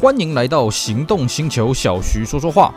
[0.00, 2.72] 欢迎来到行动星球，小徐说说话。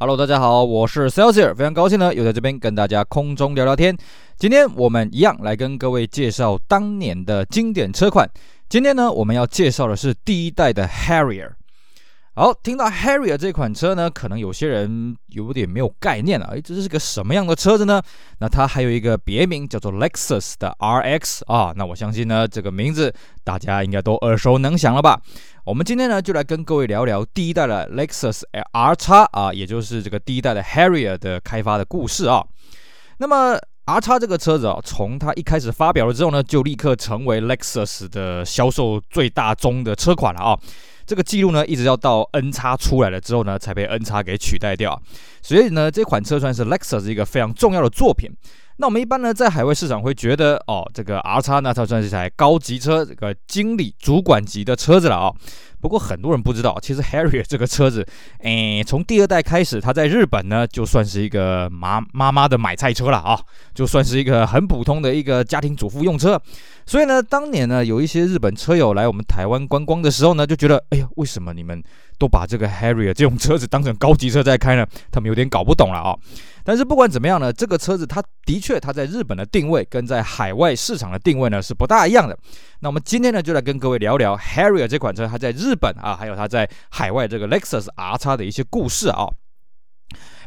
[0.00, 3.96] Hello，大家好，我是 Celsius，非常高兴呢，又在这边跟大家空中聊聊天。
[4.36, 8.28] 今天我们一样来跟各位介绍当年的经典车款。
[8.68, 11.52] 今天呢，我们要介绍的是第一代的 Harrier。
[12.36, 16.46] 好，听到 Harrier 这款车呢，可能有些人有点没有概念了。
[16.46, 18.02] 诶，这是个什么样的车子呢？
[18.40, 21.72] 那它还有一个别名叫做 Lexus 的 RX 啊。
[21.76, 25.20] 那我相信呢，这个名字大家应该都耳熟能详了吧？
[25.64, 28.42] 我们今天呢，就来跟各位聊聊第一代的 Lexus
[28.72, 32.44] RX 啊，也就是这个第一代的 Harrier 的开发的故事啊。
[33.18, 33.56] 那么
[33.86, 40.58] RX 这个车子啊，从它一开始发表了之后呢，就立刻成为 Lexus 的销售最大宗的车款了啊。
[41.04, 44.98] 这个记录呢，一直要到 NX 出来了之后呢，才被 NX 给取代掉。
[45.42, 48.30] 所以呢，这款车算是 Lexus 一个非常重要的作品。
[48.76, 55.32] 那我们一般呢，在海外市场会觉得，哦，这个 RX 呢，它算是台高级车，这个经理主管级的车子了啊、
[55.80, 58.04] 不过很多人不知道，其实 Harrier 这个车子，
[58.40, 63.38] 诶，从第二代开始，它在日本呢，就算是一个妈妈妈的买菜车了啊、
[63.72, 66.40] 就算是一个很普通的一个家庭主妇用车。
[66.84, 71.80] 所以呢，当年呢，有一些日本车友来我们台湾观光的时候呢，就觉得，哎呀，为什么你们
[72.18, 74.86] 都把这个 Harrier 这种车子当成高级车在开呢？
[75.10, 76.16] 他们有点搞不懂了啊、
[76.62, 82.38] 但是不管怎么样呢，这个车子它的确它在日本的定位跟在海外市场的定位呢是不大一样的。
[82.80, 89.28] 那我们今天呢就来跟各位聊聊 Harrier 这款车它在日本啊，还有它在海外这个 Lexus RX 的一些故事啊。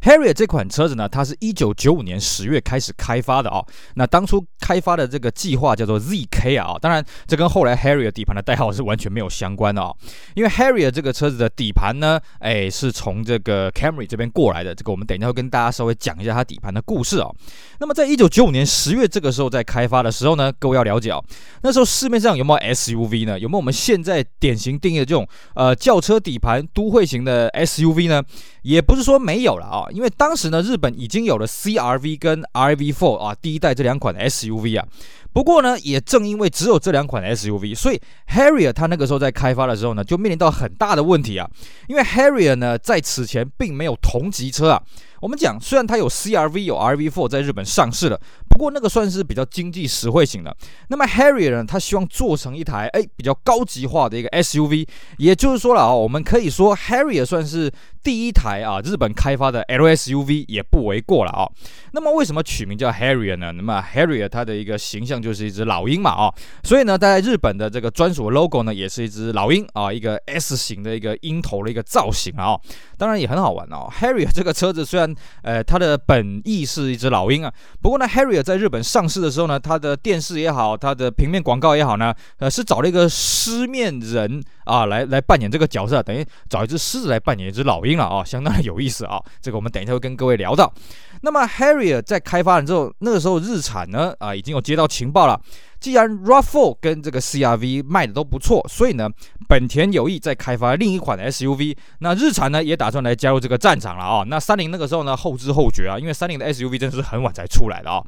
[0.01, 3.67] Harrier 这款车子呢，它是一九九五年十月开始开发的啊、哦。
[3.95, 9.97] 那当初开发的这个计划叫做 ZK 啊，当然这跟后来 Harrier 底盘的代号是完全没有相关的啊、哦。
[10.35, 14.73] 因为 Harrier 这个车子的底盘呢，哎，是从这个 Camry 这边过来的。
[14.75, 17.35] 这个我们等一下会跟大家稍微讲一下它底盘的故事啊、哦。
[17.79, 21.23] 那么在一九九五年十月这个时候在开发的时候呢，各位要了解、哦，
[21.63, 23.39] 那时候市面上有没有 SUV 呢？
[23.39, 28.21] 有没有我们现在典型定义的这种呃轿车底盘都会型的 SUV 呢？
[28.61, 29.86] 也不是说没有了啊。
[29.91, 34.87] 因为当时呢，日本已经有了 CRV 跟 R V Four 啊，第一代这两款 SUV 啊。
[35.33, 41.47] 不过呢，也正因为只有这两款 SUV，所以 Harrier 它那个时候在开发的时候呢，就面临到很大的问题啊。
[41.87, 44.81] 因为 Harrier 呢，在此前并没有同级车啊。
[45.21, 48.19] 我们讲，虽然它有 CRV 有 R V Four 在日本上市了，
[48.57, 50.57] 不过那个算是比较经济实惠型的。
[50.87, 54.87] 那么 Harrier 呢，它希望做成一台哎比较高级化的一个 SUV，
[55.19, 61.47] 也就是说了啊，我们可以说 Harrier 算是第一台啊日本开发的 LSUV 也不为过了啊。
[61.91, 63.51] 那么为什么取名叫 Harrier 呢？
[63.51, 72.59] 那么 Harrier 它的一个形象就是一只老鹰嘛啊，所以呢，在日本的这个专属 logo 呢，也是一只老鹰啊，一个 S 型的一个鹰头的一个造型啊。
[72.97, 73.87] 当然也很好玩哦。
[73.99, 75.13] Harrier 这个车子虽然
[75.43, 77.53] 呃，它的本意是一只老鹰啊。
[77.81, 89.21] 不过呢，Harrier 在日本上市的时候呢，它的电视也好，它的平面广告也好呢，呃，是找了一个狮面人啊来来扮演这个角色，等于找一只狮子来扮演一只老鹰了啊，相当的有意思啊。
[89.41, 90.73] 这个我们等一下会跟各位聊到。
[91.23, 95.37] 那么 Harrier 在开发了之后，那个时候日产呢啊已经有接到情报了。
[95.79, 99.09] 既然 RAV4 跟这个 CRV 卖的都不错，所以呢，
[99.47, 101.75] 本田有意在开发另一款 SUV。
[101.99, 104.23] 那日产呢也打算来加入这个战场了啊。
[104.27, 108.03] 那三菱那个时候呢后知后觉啊，因为三菱的 SUV 真的是很晚才出来的啊。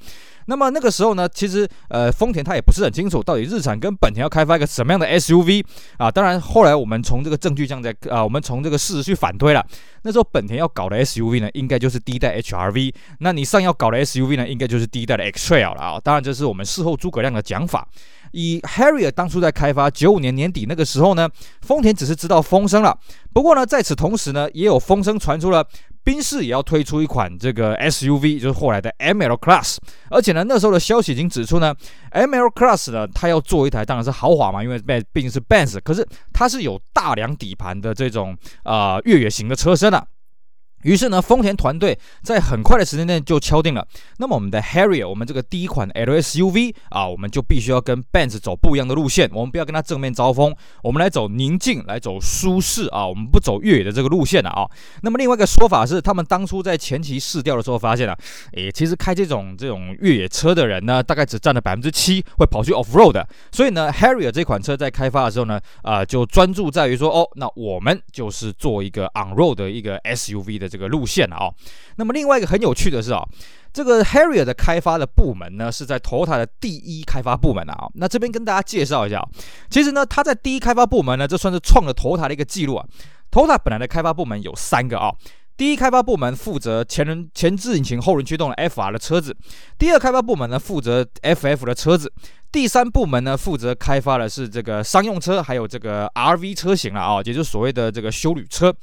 [0.49, 5.63] 那么那个时候呢，其实呃，丰田它也不是很清楚到底日产跟本田要开发一个什么样的 SUV
[5.97, 6.09] 啊。
[6.09, 9.63] 当然后来我们从这个证据这样在啊，我们从这个事实去反推了。
[10.01, 12.91] 那时候本田要搞的 SUV 呢，应该就是第一代 HRV。
[13.19, 15.99] 那你上要搞的 SUV 呢，应该就是第一代的 X-Trail 了啊。
[16.03, 17.87] 当然这是我们事后诸葛亮的讲法。
[18.31, 21.29] 以 Harrier 当初在开发九五年年底那个时候呢，
[21.61, 22.97] 丰田只是知道风声了。
[23.33, 25.65] 不过呢，在此同时呢，也有风声传出了。
[26.01, 29.75] 宾士也要推出一款这个 SUV，就是后来的 ML Class，
[30.09, 31.75] 而且呢，那时候的消息已经指出呢
[32.13, 34.81] ，ML Class 呢，它要做一台当然是豪华嘛，因为
[35.11, 40.03] 毕竟是 Benz，可是它是有大梁底盘的这种啊、越野型的车身啊。
[40.83, 43.85] 于是呢，丰田团队在很快的时间内就敲定了，
[44.17, 54.65] 那么我们的 Harrier，我们这个第一款 LSUV 啊，我们就必须要跟 Benz 走不一样的路线，我们不要跟它正面招风，我们来走宁静，来走舒适啊，我们不走越野的这个路线了啊。
[55.01, 58.17] 那么另外一个说法是，他们当初在前期试调的时候发现了，
[58.53, 70.68] 诶，其实开这种这种越野车的人呢，大概只占了百分之七会跑去 off road 的，所以呢，Harrier 这款车在开发的时候呢，啊，就专注在于说，哦，那我们就是做一个 on road 的一个 SUV 的。
[70.69, 71.49] 这个路线了啊，
[71.97, 73.21] 那么另外一个很有趣的是啊，
[73.73, 77.89] 这个 Harrier 的开发的部门呢，是在 Toyota 的第一开发部门啊。
[77.95, 79.21] 那这边跟大家介绍一下，
[79.69, 82.85] 其实呢，它在第一开发部门呢，这算是创了 Toyota 的一个记录啊。
[83.31, 85.11] Toyota 本来的开发部门有三个啊。
[85.55, 89.35] 第一开发部门负责前轮前置引擎后轮驱动的 FR 的车子，
[89.77, 92.09] 第二开发部门呢负责 FF 的车子，
[92.49, 98.73] 第三部门呢，负责开发的是这个商用车，还有这个 RV 车型了啊，也就是所谓的这个休旅车。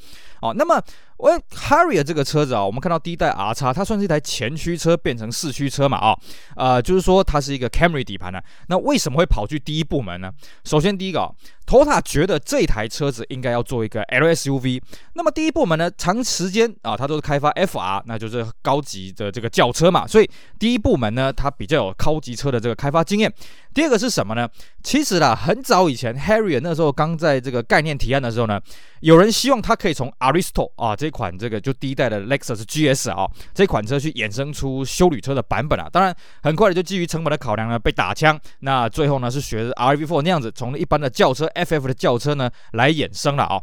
[0.42, 0.78] 哦，那么。
[1.18, 6.16] 我 Harrier 这个车子啊，我们看到第一代 R 叉，它算是一台前驱车变成四驱车嘛啊，
[6.56, 8.42] 呃，就是说它是一个 Camry 底盘的。
[8.68, 10.30] 那为什么会跑去第一部门呢？
[10.64, 11.30] 首先第一个啊
[11.66, 14.82] ，Toyota 觉得这台车子应该要做一个 LSUV。
[15.14, 20.28] 那么第一部门呢，长时间啊，它都是开发 FR，那就是高级的这个轿车嘛，所以
[20.58, 23.32] 第一部门呢，它比较有高级车的这个开发经验。
[23.72, 24.48] 第二个是什么呢？
[24.82, 28.60] 其实啦，很早以前 Harrier 那时候刚在这个概念提案的时候呢，
[29.00, 35.88] 有人希望它可以从 Aristo 啊这这款这个就第一代的 Lexus GS 啊这款车去衍生出修旅车的版本啊。
[35.92, 36.12] 当然，
[36.42, 38.36] 很快的就基于成本的考量呢，被打枪。
[38.58, 43.62] 那最后呢，是学着 RAV4 那样子，从一般的轿车 FF 的轿车呢来衍生了啊。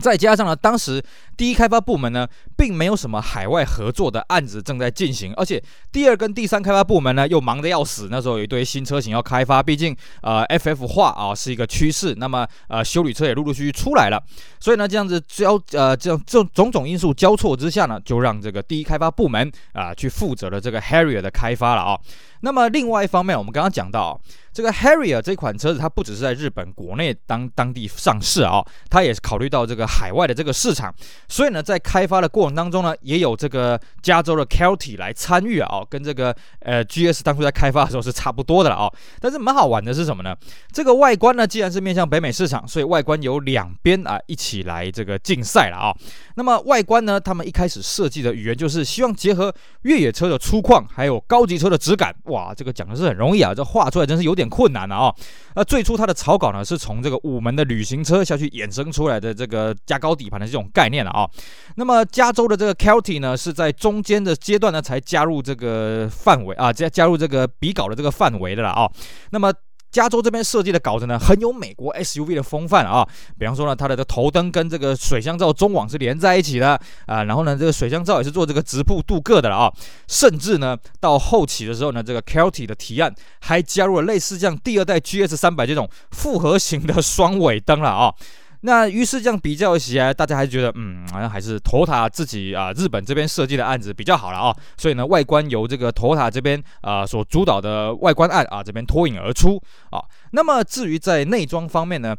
[0.00, 1.02] 再加上呢，当时
[1.36, 2.26] 第一开发部门呢，
[2.56, 5.62] 并没有什么海外合作的案子正在进行，而且
[5.92, 8.08] 第二跟第三开发部门呢，又忙得要死。
[8.10, 14.22] 那时候有一堆新车型要开发，毕竟呃，FF 化啊是一个趋势，那么呃，修理车也陆陆续续出来了，
[14.58, 21.98] 所以呢，这样子交呃这样这种种因素交错之下呢，就让这个第一开发部门啊、去负责了这个 Harrier 的开发了啊。
[22.40, 24.20] 那么另外一方面，我们刚刚讲到
[24.52, 30.92] 这个 Harrier 这款车子，它不只是在日本国内当当地上市啊，它也是考虑到这个海外的这个市场，
[31.28, 38.90] 所以呢，在开发的过程当中呢，也有这个加州的 Kelty 来参与啊，跟这个呃 GS 当初在开发的时候是差不多的了啊。
[39.20, 40.34] 但是蛮好玩的是什么呢？
[40.72, 45.94] 这个外观呢，既然是面向北美市场，所以外观有两边啊一起来这个竞赛了啊。
[46.36, 52.14] 那么外观呢，他们一开始设计的语言就是希望结合越野车的粗犷，还有高级车的质感。
[52.30, 55.14] 哇，这个讲的是很容易啊，这画出来真是有点困难了啊。
[55.54, 61.28] 那最初它的草稿呢，是从这个五门的旅行车下去衍生出来的这个加高底盘的这种概念了啊。
[61.76, 68.90] 那么加州的这个 Kelty 呢，是在中间的阶段呢才加入这个范围啊，加加入这个比稿的这个范围的了啊。
[69.30, 69.52] 那么
[69.90, 73.06] 加州这边设计的稿子呢，很有美国 SUV 的风范啊。
[73.38, 77.24] 比方说呢，它的这头灯跟这个水箱罩中网是连在一起的啊。
[77.24, 79.72] 然后呢，这个水箱罩也是做这个直瀑镀铬的了啊。
[80.06, 88.14] 甚至呢，到后期的时候呢，这个 Kelty 的提案还加入了类似像第二代 GS 三百这种复合型的双尾灯了啊。
[88.62, 94.54] 那于是这样比较起来，大家还是觉得，嗯，好像还是头塔自己啊，日本这边设计的案子比较好了啊。
[94.76, 99.60] 所以呢，外观由这个头塔这边啊所主导的外观案啊这边脱颖而出
[99.90, 100.00] 啊。
[100.32, 102.14] 那么至于在内装方面呢，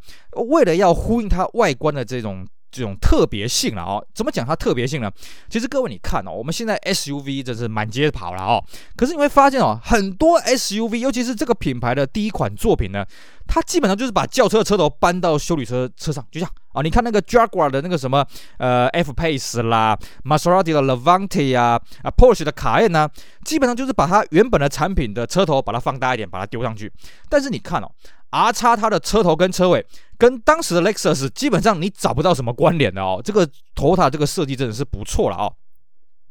[0.49, 2.47] 为了要呼应它外观的这种。
[2.71, 5.11] 这种特别性了哦，怎么讲它特别性呢？
[5.49, 8.63] 其实各位你看哦，我们现在 SUV 真是满街跑了哦，
[8.95, 13.05] 可是你会发现哦，很多 SUV，尤其是这个品牌的第一款作品呢，
[13.47, 16.81] 它基本上就是把轿车的车头搬到修理车车上，就这样啊。
[16.81, 18.25] 你看那个 Jaguar 的那个什么
[18.57, 23.09] 呃 F-Pace 啦，Maserati 的 Levante 呀，啊 Porsche 的卡宴呢，
[23.43, 26.91] 基本上就是把它原本的产品的车头把它放大一点，把它丢上去。
[27.29, 27.91] 但是你看哦。
[28.31, 29.85] R 叉它的车头跟车尾
[30.17, 35.53] 跟当时的 Lexus 基本上你找不到什么关联的哦，这个 Toyota 这个设计真的是不错了哦。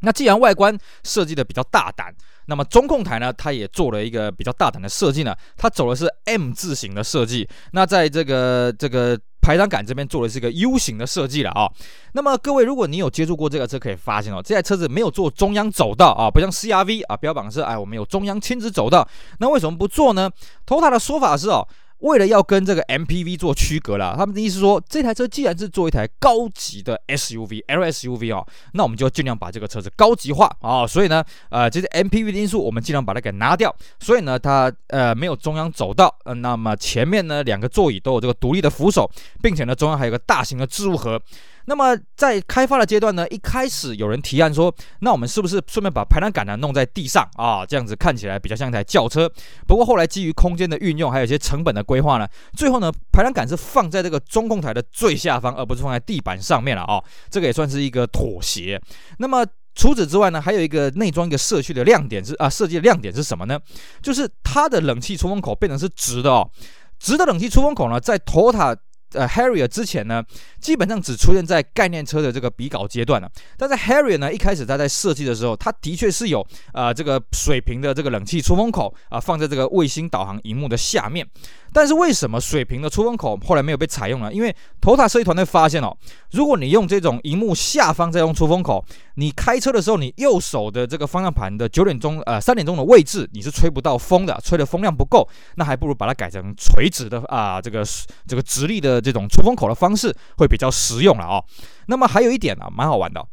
[0.03, 2.15] 那既然外观设计的比较大胆，
[2.47, 7.47] 那么中控台呢，它也做了一个比较大胆的设计呢，它走的是 M 字形的设计。
[7.73, 11.71] 那在这个这个排挡杆这边做的是一个 U 型的设计了啊。
[12.15, 19.07] 那么各位，如果你有接触过这个车，可以发现哦，这台车子没有做中央走道啊，不像 CRV 啊，标榜是哎我们有中央亲子走道。
[19.39, 20.31] 那为什么不做呢
[20.67, 21.69] ？Toyota 的说法是哦。
[22.01, 30.87] 为了要跟这个 MPV 做区隔啦，他们的意思说，这台车既然是做一台高级的 SUV、LSUV 哦，那我们就尽量把这个车子高级化啊、哦。
[30.87, 33.75] 所以呢，呃，这些 MPV 的因素我们尽量把它给拿掉。
[33.99, 39.11] 所以呢，它呃没有中央走道，呃，那么前面呢两个座椅都有这个独立的扶手，
[39.43, 41.21] 并且呢中央还有个大型的置物盒。
[41.67, 47.65] 那么在开发的阶段呢，一开始有人提案说，那我们是不是顺便把排挡杆呢弄在地上啊？
[47.65, 49.31] 这样子看起来比较像一台轿车。
[49.67, 52.27] 不过后来基于空间的运用，还有一些成本的规划呢，
[52.57, 57.03] 最后呢排挡杆是放在这个中控台的最下方，而不是放在地板上面了啊。
[57.31, 58.81] 这个也算是一个妥协。
[59.19, 63.59] 那么除此之外呢，还有一个内装一个社区的亮点是啊，设计的亮点是什么呢？
[64.03, 66.51] 就是它的冷气出风口变成是直的哦，
[66.99, 68.77] 直的冷气出风口呢，在 Toyota
[69.13, 70.25] 呃，Harrier 之前呢，
[70.61, 73.31] 基本上只出现在概念车的这个比稿阶段了。
[73.57, 81.27] 但是 Harrier 呢，一开始它在设计的时候，它的确是有呃这个水平的这个冷气出风口啊，放在这个卫星导航荧幕的下面。
[81.73, 84.33] 但是为什么水平的出风口后来没有被采用呢？
[84.33, 85.97] 因为 Total 设计团队发现哦，
[86.33, 88.85] 如果你用这种荧幕下方再用出风口，
[89.15, 97.85] 你开车的时候，你右手的这个方向盘的九点钟呃三点钟的位置，你是吹不到风的，吹的风量不够，那还不如把它改成垂直的啊，这个
[98.27, 101.45] 这个直立的这种出风口的方式会比较实用了、哦。
[101.87, 103.27] 那么还有一点呢、啊，蛮好玩的。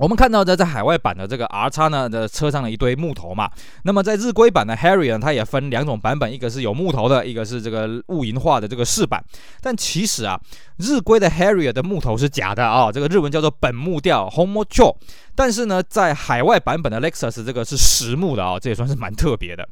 [0.00, 3.50] 我们看到的在海外版的这个 RX 呢的车上的一堆木头嘛，
[3.84, 9.22] 那么在日规版的 Harry 呢，它也分两种版本，一个是有木头的，一个是这个雾银化的这个饰板。
[9.60, 10.40] 但其实啊，
[10.78, 14.96] 日规的 Harry 的木头是假的啊，这个日文叫做本木调 h o m o c h o。
[15.40, 19.66] 但是呢，在海外版本的 Lexus 这个是实木的啊，这也算是蛮特别的。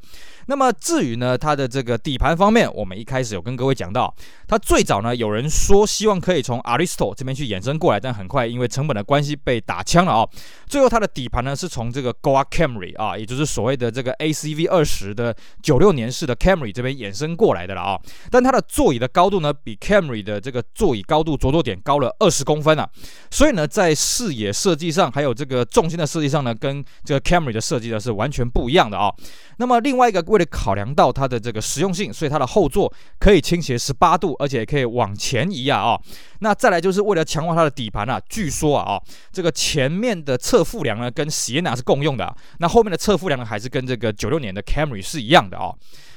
[0.47, 4.11] 那么至于呢，它的这个底盘方面，我们一开始有跟各位讲到，
[4.47, 10.27] 它最早呢有人说希望可以从 Aristo 这边去衍生过来，但很快因为成本的关系被打枪了啊。
[10.65, 17.99] 最后它的底盘呢是从这个 Goa Camry 啊，也就是所谓的这个 ACV 二十的九六年式的 Camry 这边衍生过来的了啊。
[18.31, 22.89] 但它的座椅的高度呢比 Camry 的这个座椅高度着座点高了二十公分啊，
[23.29, 29.13] 所以呢在视野设计上还有这个重心的设计上呢，跟这个 Camry 的设计呢是完全不一样的啊。
[29.57, 35.99] 那么另外一个为了考量到它的这个实用性，所以它的后座可以倾斜十八度，而且可以往前移啊啊。
[36.39, 39.01] 那再来就是为了强化它的底盘啊，据说啊，
[39.31, 45.73] 这个前面的侧副梁呢跟席耶纳是共用的，那后面的侧副梁呢还是跟这个九六年的 Camry 是一样的啊。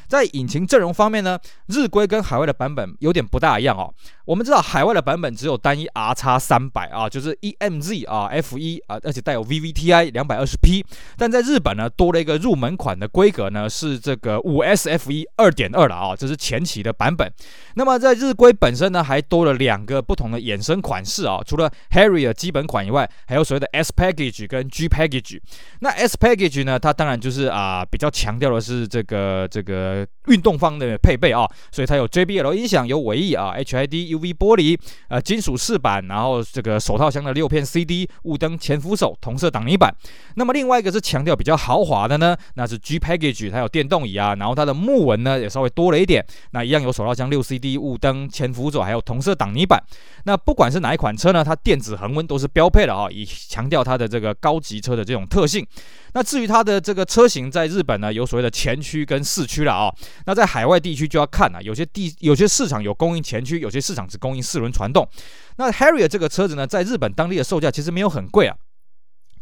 [0.08, 3.92] 在引擎阵容方面呢，日规跟海外的版本有点不大一样哦。
[4.24, 10.84] 我们知道海外的版本只有单一 RX 三百啊，就是 EMZ 啊 F1 啊，而且带有 VVTi 两百二十 P。
[11.16, 17.28] 但在日本呢，多了一个入门款的规格呢，是这个五 SFE 二点二了啊，这是前期的版本。
[17.74, 25.40] 那么在日规本身呢，还多了两个不同的衍生款式啊，除了 Harrier 基本款以外，还有所谓的 S Package 跟 G Package。
[25.80, 34.11] 那 S Package 呢，它当然就是啊，比较强调的是这个这个运动方的配备啊，所以它有 JBL 音响，有尾翼啊，HID。
[34.16, 34.78] UV 玻璃，
[35.08, 39.94] 呃，金属饰板，然后这个手套箱的六片 CD，雾灯前扶手，同色挡泥板。
[40.36, 46.24] 那么另外一个是强调比较豪华的呢，那是 G Package，它有电动椅啊，然后它的木纹呢也稍微多了一点。
[46.52, 49.82] 那一样有手套箱六 CD，雾灯前扶手，还有同色挡泥板。
[50.24, 55.66] 那不管是哪一款车呢，它电子恒温都是标配的啊，以强调它的这个高级车的这种特性。
[56.14, 59.92] 那至于它的这个车型，在日本呢有所谓的前驱跟四驱了啊。
[60.26, 65.08] 那在海外地区就要看啊，有些地有些市场有供应前驱，有些市场只供应四轮传动。
[65.56, 68.56] 那 Harrier 这个车子呢，在日本当地的售价其实没有很贵啊，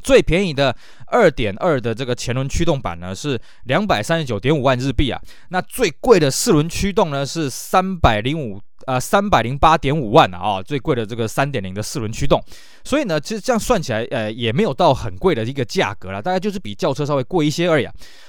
[0.02, 0.76] 最便宜的
[1.07, 8.61] 二点二的这个前轮驱动版呢是两百三十九点五万日币啊，那最贵的四轮驱动呢是三百零五。
[8.87, 12.43] 呃，三百零八点五万啊，最贵的这个三点零的四轮驱动，
[12.85, 17.87] 所以呢，其实这样算起来，呃，也没有到很贵的一个价格了，大概就是比轿车稍微贵一些而已。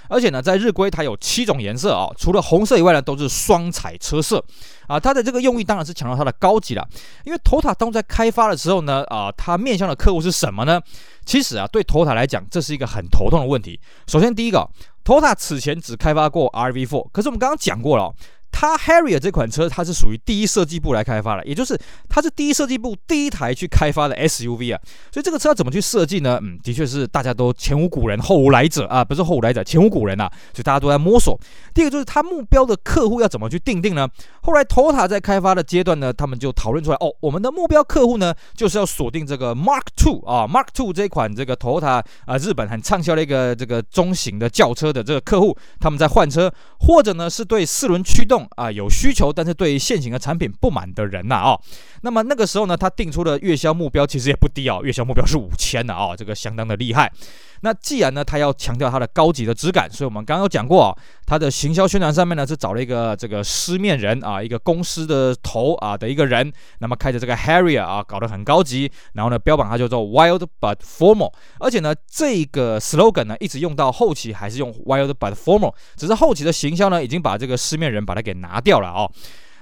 [0.09, 4.43] 而且呢，在日规它有七种颜色啊，除了红色以外呢，都是双彩车色
[4.87, 4.99] 啊。
[4.99, 6.85] 它的这个用意当然是强调它的高级了，
[7.23, 10.81] 因为 Toyota 当初在开发的时候呢，啊，它面向的客户是什么呢？
[11.25, 13.79] 其实啊，对 Toyota 来讲，这是一个很头痛的问题。
[14.07, 14.67] 首先，第一个
[15.05, 18.13] ，Toyota 此前只开发过 RAV4，可是我们刚刚讲过了。
[18.51, 21.79] 它 Harrier 这款车，它是属于第一设计部来开发的，也就是
[22.09, 24.79] 它是第一设计部第一台去开发的 SUV 啊，
[25.11, 26.39] 所以这个车要怎么去设计呢？
[26.43, 31.39] 嗯，的确是大家都前无古人后无来者啊，不是后无来者，前无古人啊，所以大家都在摸索。
[31.73, 34.07] 第二个就是它目标的客户要怎么去定定呢？
[34.41, 48.40] 后来 Toyota 在开发的阶段呢，他们就讨论出来，哦，我们的目标客户呢，就是要锁定这个 Mark Two 啊，Mark Two 这款这个 Toyota 啊，日本很畅销的一个这个中型的轿车的这个客户，他们在换车，或者呢是对四轮驱动。
[48.55, 51.59] 啊，有需求，但是对现行的产品不满的人呐啊，
[52.01, 57.11] 那么那个时候呢，他定出的月销目标其实也不低啊，月销目标是五千的啊，这个相当的厉害。
[57.61, 79.07] 那既然呢，他要强调它的高级的质感，所以我们刚刚有讲过啊，它的行销宣传上面呢是找了一个这个狮面人啊，一个公司的头啊的一个人，那么开着这个 Harrier 啊，搞得很高级，然后呢标榜它叫做 Wild but Formal，而且呢这个 slogan 呢一直用到后期还是用 Wild but Formal，只是后期的行销呢已经把这个狮面人把它给拿掉了啊。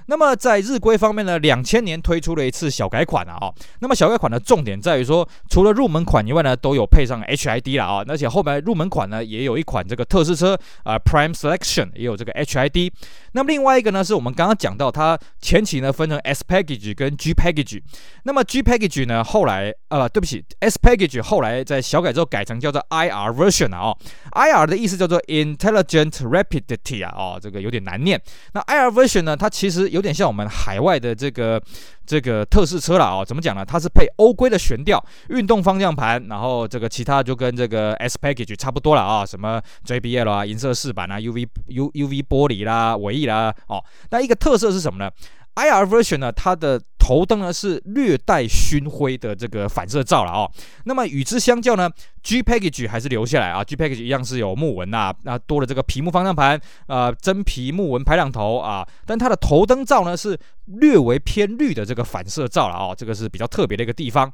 [0.06, 12.90] 那么在日规方面呢，两千年推出了一次小改款啊，哦，那么小改款的重点在于说，除了入门款以外呢，都有配上 HID 了啊，而且后面入门款呢也有一款这个特仕车啊，Prime Selection 也有这个 HID。
[13.32, 17.80] 那么另外一个呢，是我们刚刚讲到，它前期呢分成 S Package 跟 G Package。
[18.24, 23.98] 那么 G Package 呢，后来呃，对不起，S Package 后来在小改之后改成叫做 IR Version 啊，哦
[24.32, 28.20] ，IR 的意思叫做 Intelligent Rapidity 啊，哦，这个有点难念。
[28.52, 31.62] 那 IR Version 呢，它其实有有点像我们海外的这个
[32.06, 33.62] 这个特试车了啊，哦，怎么讲呢？
[33.62, 45.10] 它是配欧规的悬吊、运动方向盘，然后这个其他就跟这个 S Package 差不多了啊，什么 JBL 啊、银色饰板啊、UV U UV 玻璃啦、尾翼啦，哦，那一个特色是什么呢
[45.60, 50.50] ？IR version 呢，它的头灯呢是略带熏灰的这个反射罩了哦。
[50.84, 51.90] 那么与之相较呢
[52.22, 64.32] ，G package 还是留下来啊，G package 一样是有木纹呐，那多了这个皮木方向盘啊，真皮木纹排挡头啊，但它的头灯罩呢是略为偏绿的这个反射罩了哦，这个是比较特别的一个地方。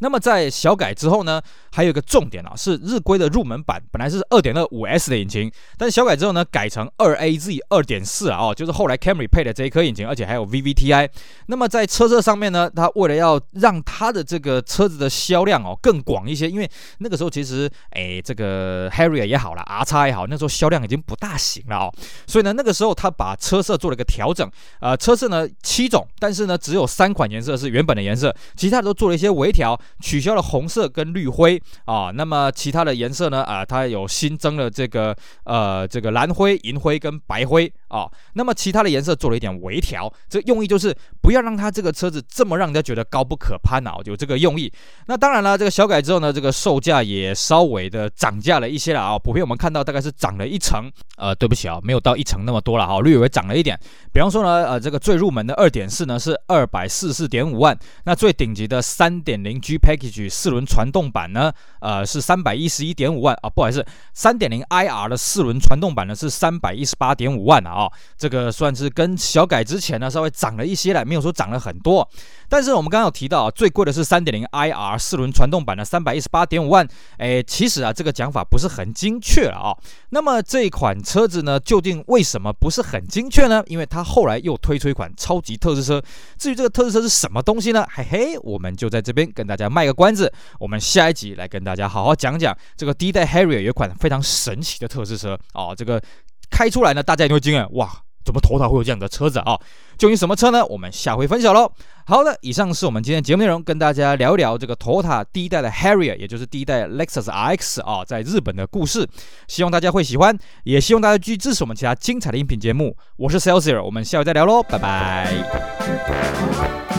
[0.00, 1.40] 那么在小改之后呢，
[1.72, 11.08] 还有一个重点啊，是日规的入门版本来是二点二五 S 的引擎，但是小改之后呢，改成二 AZ 二点四啊，就是后来 Camry 配的这一颗引擎，而且还有 VVTi。
[11.46, 21.94] 那么在车色上面呢，它为了要让它的这个车子的销量哦更广一些，因为那个时候其实哎这个 Harrier 也好了，R 叉也好，那时候销量已经不大行了哦，
[22.26, 24.50] 所以呢那个时候它把车色做了个调整，
[24.80, 29.59] 呃车色呢七种，但是呢只有三款颜色是原本的颜色，其他的都做了一些微调。
[29.60, 33.42] 调取消了红色跟绿灰啊，那么其他的颜色呢？
[33.42, 35.14] 啊，它有新增了这个
[35.44, 38.08] 呃这个蓝灰、银灰跟白灰啊。
[38.32, 44.72] 那么其他的颜色做了一点微调，这用意就是不要让它这个车子这么让人家觉得高不可攀啊，有这个用意。
[45.06, 49.18] 那当然了，这个小改之后呢，这个售价也稍微的涨价了一些了啊。
[49.18, 53.78] 普遍我们看到大概是涨了一成，呃，对不起啊，没有到一成那么多了哈，略微涨了一点。
[54.12, 72.08] 比方说呢，呃，这个最入门的二点四呢是二百四十四点五万，那最顶级的三点零零 G Package 四轮传动版呢，呃，是三百一十一点五万啊，不好意思，三点零 IR 的四轮传动版呢是三百一十八点五万啊，这个算是跟小改之前呢稍微涨了一些了，没有说涨了很多。
[72.50, 79.70] 但是我们刚刚有提到啊，最贵的是三点零 IR 四轮传动版的三百一十八点五万，哎，其实啊这个讲法不是很精确了啊。
[80.10, 83.62] 那么这款车子呢，究竟为什么不是很精确呢？
[83.68, 86.02] 因为它后来又推出一款超级特制车。
[86.36, 87.86] 至于这个特制车是什么东西呢？
[87.94, 96.02] 嘿嘿，我们就在这边跟大家卖个关子，我们下一集来跟大家好好讲讲这个第一代 Harrier 有一款非常神奇的特制车哦，这个
[96.50, 97.88] 开出来呢，大家一定会惊艳哇！
[98.24, 99.58] 怎么头塔会有这样的车子啊？
[99.98, 100.64] 究竟什么车呢？
[100.66, 101.70] 我们下回分享喽。
[102.06, 109.06] 好的，以上是我们今天节目内容，跟大家聊一聊这个 Toyota 第一代的 Harrier，也就是第一代 Lexus RX 啊，在日本的故事。
[109.46, 112.96] 希望大家会喜欢，也希望大家继续支持我们其他精彩的音频节目。
[113.16, 116.89] 我是 Celsius，我们下回再聊喽，拜拜。